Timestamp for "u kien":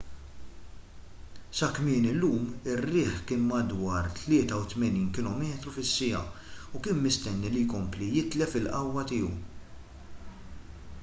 6.73-6.99